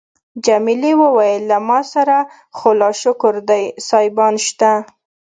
جميلې 0.45 0.93
وويل: 1.01 1.41
له 1.51 1.57
ما 1.67 1.79
سره 1.93 2.17
خو 2.57 2.69
لا 2.79 2.89
شکر 3.01 3.33
دی 3.49 3.63
سایبان 3.89 4.33
شته. 4.45 4.71